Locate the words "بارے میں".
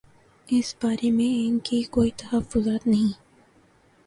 0.83-1.27